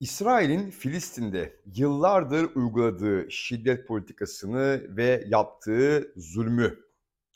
[0.00, 6.78] İsrail'in Filistin'de yıllardır uyguladığı şiddet politikasını ve yaptığı zulmü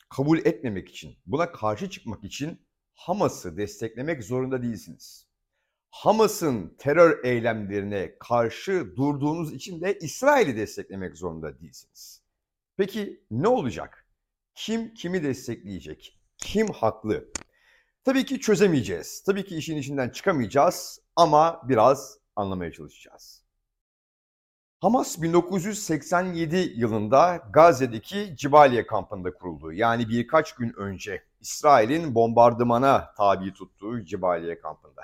[0.09, 2.61] kabul etmemek için, buna karşı çıkmak için
[2.93, 5.27] Hamas'ı desteklemek zorunda değilsiniz.
[5.89, 12.21] Hamas'ın terör eylemlerine karşı durduğunuz için de İsrail'i desteklemek zorunda değilsiniz.
[12.77, 14.07] Peki ne olacak?
[14.55, 16.19] Kim kimi destekleyecek?
[16.37, 17.31] Kim haklı?
[18.03, 19.23] Tabii ki çözemeyeceğiz.
[19.25, 23.45] Tabii ki işin içinden çıkamayacağız ama biraz anlamaya çalışacağız.
[24.79, 29.73] Hamas 1987 yılında Gazze'deki Cibaliye kampında kuruldu.
[29.73, 35.01] Yani birkaç gün önce İsrail'in bombardımana tabi tuttuğu Cibaliye kampında.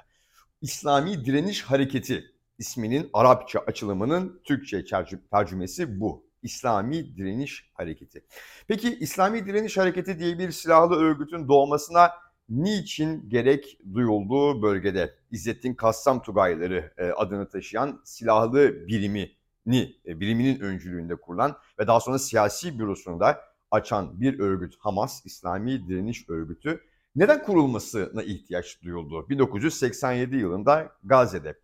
[0.61, 4.85] İslami Direniş Hareketi isminin Arapça açılımının Türkçe
[5.31, 6.25] tercümesi bu.
[6.43, 8.25] İslami Direniş Hareketi.
[8.67, 12.11] Peki İslami Direniş Hareketi diye bir silahlı örgütün doğmasına
[12.51, 21.15] niçin gerek duyulduğu bölgede İzzettin Kassam Tugayları e, adını taşıyan silahlı birimini, e, biriminin öncülüğünde
[21.15, 26.81] kurulan ve daha sonra siyasi bürosunu da açan bir örgüt Hamas, İslami Direniş Örgütü
[27.15, 29.29] neden kurulmasına ihtiyaç duyuldu?
[29.29, 31.59] 1987 yılında Gazze'de.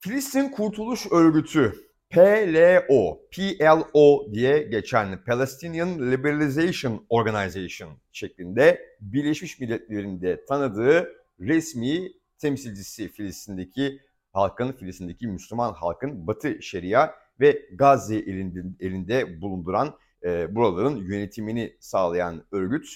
[0.00, 11.12] Filistin Kurtuluş Örgütü PLO, PLO diye geçen Palestinian Liberalization Organization şeklinde Birleşmiş Milletler'in de tanıdığı
[11.40, 14.00] resmi temsilcisi Filistin'deki
[14.32, 17.10] halkın, Filistin'deki Müslüman halkın Batı Şeria
[17.40, 22.88] ve Gazze elinde, elinde bulunduran e, buraların yönetimini sağlayan örgüt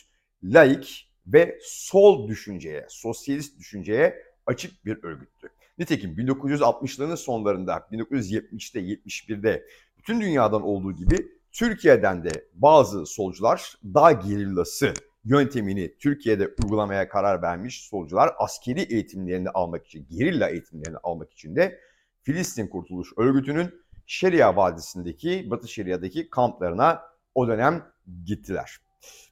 [0.42, 5.55] laik ve sol düşünceye, sosyalist düşünceye açık bir örgüttü.
[5.78, 9.66] Nitekim 1960'ların sonlarında, 1970'te, 71'de
[9.98, 11.16] bütün dünyadan olduğu gibi
[11.52, 19.86] Türkiye'den de bazı solcular daha gerillası yöntemini Türkiye'de uygulamaya karar vermiş solcular askeri eğitimlerini almak
[19.86, 21.80] için, gerilla eğitimlerini almak için de
[22.22, 23.74] Filistin Kurtuluş Örgütü'nün
[24.06, 27.02] Şeria Vadisi'ndeki, Batı Şeria'daki kamplarına
[27.34, 27.84] o dönem
[28.24, 28.76] gittiler.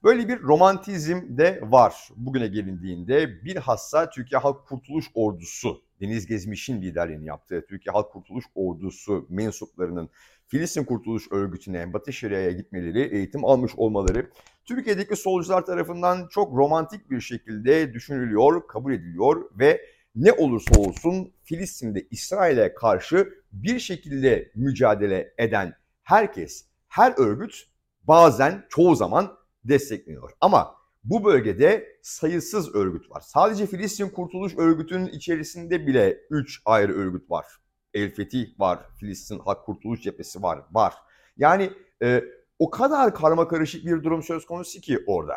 [0.04, 7.26] Böyle bir romantizm de var bugüne gelindiğinde bilhassa Türkiye Halk Kurtuluş Ordusu Deniz Gezmiş'in liderliğini
[7.26, 10.10] yaptığı Türkiye Halk Kurtuluş Ordusu mensuplarının
[10.46, 14.30] Filistin Kurtuluş Örgütü'ne, Batı Şeria'ya gitmeleri, eğitim almış olmaları
[14.64, 19.80] Türkiye'deki solcular tarafından çok romantik bir şekilde düşünülüyor, kabul ediliyor ve
[20.14, 27.64] ne olursa olsun Filistin'de İsrail'e karşı bir şekilde mücadele eden herkes, her örgüt
[28.02, 30.30] bazen çoğu zaman destekleniyor.
[30.40, 33.20] Ama bu bölgede sayısız örgüt var.
[33.20, 37.46] Sadece Filistin Kurtuluş Örgütü'nün içerisinde bile 3 ayrı örgüt var.
[37.94, 40.94] El Fetih var, Filistin Halk Kurtuluş Cephesi var, var.
[41.36, 41.70] Yani
[42.02, 42.24] e,
[42.58, 45.34] o kadar karma karışık bir durum söz konusu ki orada.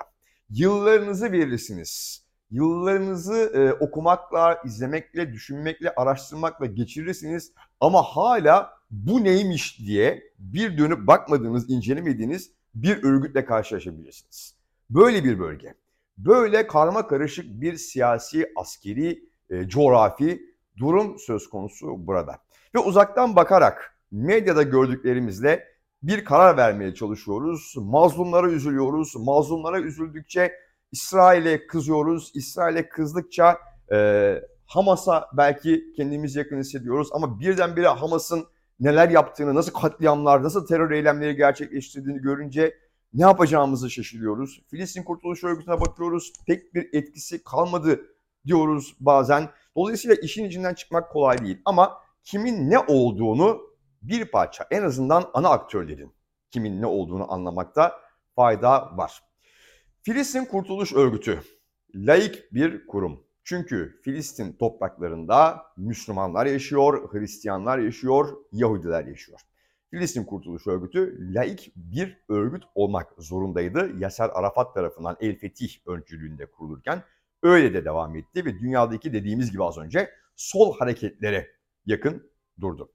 [0.50, 2.24] Yıllarınızı verirsiniz.
[2.52, 7.54] Yıllarınızı e, okumakla, izlemekle, düşünmekle, araştırmakla geçirirsiniz.
[7.80, 14.57] Ama hala bu neymiş diye bir dönüp bakmadığınız, incelemediğiniz bir örgütle karşılaşabilirsiniz.
[14.90, 15.74] Böyle bir bölge.
[16.18, 20.42] Böyle karma karışık bir siyasi, askeri, e, coğrafi
[20.78, 22.38] durum söz konusu burada.
[22.76, 25.64] Ve uzaktan bakarak medyada gördüklerimizle
[26.04, 27.74] bir karar vermeye çalışıyoruz.
[27.78, 29.16] Mazlumlara üzülüyoruz.
[29.16, 30.54] Mazlumlara üzüldükçe
[30.92, 32.32] İsrail'e kızıyoruz.
[32.36, 33.58] İsrail'e kızdıkça
[33.92, 37.10] e, Hamas'a belki kendimiz yakın hissediyoruz.
[37.12, 38.46] Ama birdenbire Hamas'ın
[38.80, 42.74] neler yaptığını, nasıl katliamlar, nasıl terör eylemleri gerçekleştirdiğini görünce
[43.14, 44.62] ne yapacağımızı şaşırıyoruz.
[44.68, 46.34] Filistin Kurtuluş Örgütü'ne bakıyoruz.
[46.48, 48.02] Pek bir etkisi kalmadı
[48.46, 49.50] diyoruz bazen.
[49.76, 51.62] Dolayısıyla işin içinden çıkmak kolay değil.
[51.66, 53.62] Ama kimin ne olduğunu
[54.02, 56.14] bir parça en azından ana aktörlerin
[56.52, 58.00] kimin ne olduğunu anlamakta
[58.36, 59.24] fayda var.
[60.02, 61.42] Filistin Kurtuluş Örgütü
[61.96, 63.24] laik bir kurum.
[63.44, 69.40] Çünkü Filistin topraklarında Müslümanlar yaşıyor, Hristiyanlar yaşıyor, Yahudiler yaşıyor.
[69.92, 73.92] Filistin Kurtuluş Örgütü laik bir örgüt olmak zorundaydı.
[73.98, 77.04] Yaser Arafat tarafından El Fetih öncülüğünde kurulurken
[77.44, 81.48] öyle de devam etti ve dünyadaki dediğimiz gibi az önce sol hareketlere
[81.86, 82.32] yakın
[82.62, 82.92] durdu.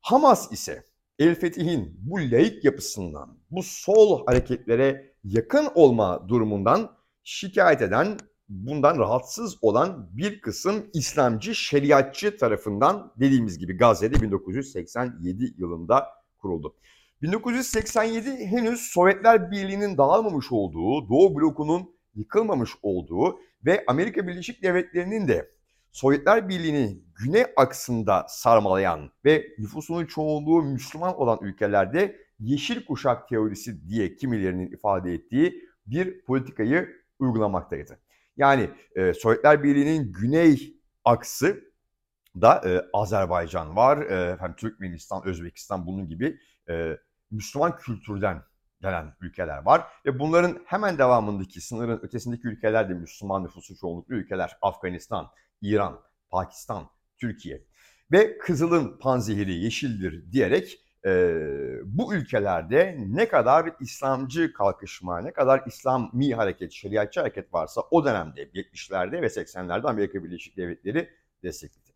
[0.00, 0.84] Hamas ise
[1.18, 8.18] El Fetih'in bu laik yapısından, bu sol hareketlere yakın olma durumundan şikayet eden,
[8.48, 16.76] bundan rahatsız olan bir kısım İslamcı şeriatçı tarafından dediğimiz gibi Gazze'de 1987 yılında kuruldu.
[17.22, 25.50] 1987 henüz Sovyetler Birliği'nin dağılmamış olduğu, Doğu blokunun yıkılmamış olduğu ve Amerika Birleşik Devletleri'nin de
[25.92, 34.16] Sovyetler Birliği'ni güney aksında sarmalayan ve nüfusunun çoğunluğu Müslüman olan ülkelerde yeşil kuşak teorisi diye
[34.16, 36.88] kimilerinin ifade ettiği bir politikayı
[37.18, 37.98] uygulamaktaydı.
[38.36, 41.73] Yani e, Sovyetler Birliği'nin güney aksı
[42.40, 46.38] da e, Azerbaycan var, e, efendim Türkmenistan, Özbekistan bunun gibi
[46.68, 46.98] e,
[47.30, 48.42] Müslüman kültürden
[48.82, 49.86] gelen ülkeler var.
[50.06, 54.56] Ve bunların hemen devamındaki, sınırın ötesindeki ülkeler de Müslüman nüfusu çoğunluklu ülkeler.
[54.62, 55.30] Afganistan,
[55.62, 56.00] İran,
[56.30, 57.64] Pakistan, Türkiye.
[58.12, 61.10] Ve Kızıl'ın panzehiri yeşildir diyerek e,
[61.84, 68.42] bu ülkelerde ne kadar İslamcı kalkışma, ne kadar İslami hareket, şeriatçı hareket varsa o dönemde
[68.42, 71.10] 70'lerde ve 80'lerde Amerika Birleşik Devletleri
[71.42, 71.93] destekledi.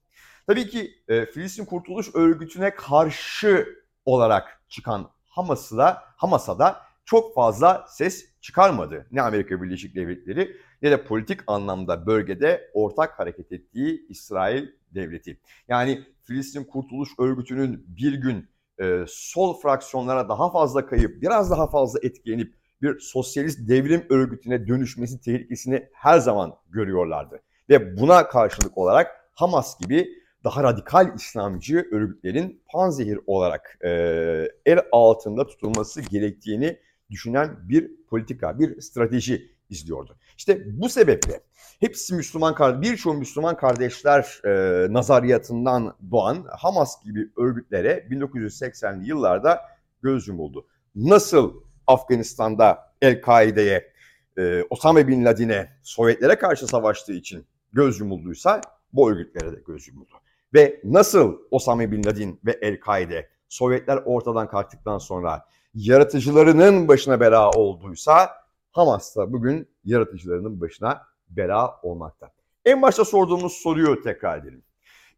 [0.48, 3.68] Tabii ki e, Filistin Kurtuluş Örgütü'ne karşı
[4.04, 9.06] olarak çıkan Hamas'ı da Hamas'a da çok fazla ses çıkarmadı.
[9.12, 15.40] Ne Amerika Birleşik Devletleri ne de politik anlamda bölgede ortak hareket ettiği İsrail devleti.
[15.68, 18.48] Yani Filistin Kurtuluş Örgütü'nün bir gün
[18.80, 25.20] e, sol fraksiyonlara daha fazla kayıp, biraz daha fazla etkilenip bir sosyalist devrim örgütüne dönüşmesi
[25.20, 27.42] tehlikesini her zaman görüyorlardı.
[27.70, 30.08] Ve buna karşılık olarak Hamas gibi
[30.44, 33.90] daha radikal İslamcı örgütlerin panzehir olarak e,
[34.67, 36.79] el altında tutulması gerektiğini
[37.11, 40.17] düşünen bir politika, bir strateji izliyordu.
[40.37, 41.40] İşte bu sebeple
[41.81, 44.52] hepsi Müslüman, birçok Müslüman kardeşler e,
[44.93, 49.61] nazariyatından doğan Hamas gibi örgütlere 1980'li yıllarda
[50.02, 50.67] göz yumuldu.
[50.94, 51.55] Nasıl
[51.87, 53.93] Afganistan'da El-Kaide'ye,
[54.38, 58.61] e, Osama Bin Laden'e, Sovyetlere karşı savaştığı için göz yumulduysa
[58.93, 60.14] bu örgütlere de göz yumuldu.
[60.54, 68.30] Ve nasıl Osama Bin Laden ve El-Kaide Sovyetler ortadan kalktıktan sonra yaratıcılarının başına bela olduysa
[68.70, 72.30] Hamas da bugün yaratıcılarının başına bela olmakta.
[72.64, 74.64] En başta sorduğumuz soruyu tekrar edelim.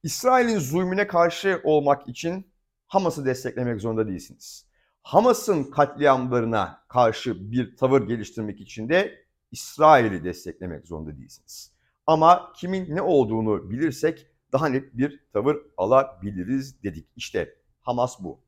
[0.02, 2.52] İsrail'in zulmüne karşı olmak için
[2.86, 4.66] Hamas'ı desteklemek zorunda değilsiniz.
[5.02, 11.72] Hamas'ın katliamlarına karşı bir tavır geliştirmek için de İsrail'i desteklemek zorunda değilsiniz.
[12.06, 17.08] Ama kimin ne olduğunu bilirsek daha net bir tavır alabiliriz dedik.
[17.16, 18.40] İşte Hamas bu.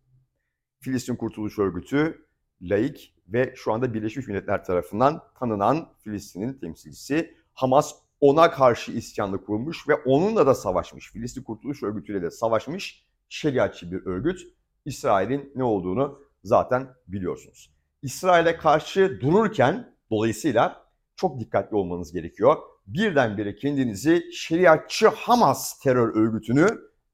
[0.81, 2.27] Filistin Kurtuluş Örgütü
[2.63, 7.37] laik ve şu anda Birleşmiş Milletler tarafından tanınan Filistin'in temsilcisi.
[7.55, 11.13] Hamas ona karşı isyanlı kurmuş ve onunla da savaşmış.
[11.13, 14.41] Filistin Kurtuluş Örgütü ile de savaşmış şeriatçı bir örgüt.
[14.85, 17.75] İsrail'in ne olduğunu zaten biliyorsunuz.
[18.03, 22.57] İsrail'e karşı dururken dolayısıyla çok dikkatli olmanız gerekiyor.
[22.87, 26.69] Birdenbire kendinizi şeriatçı Hamas terör örgütünü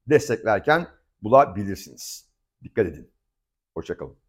[0.09, 0.87] desteklerken
[1.21, 2.29] bulabilirsiniz.
[2.63, 3.11] Dikkat edin.
[3.73, 4.28] Hoşçakalın.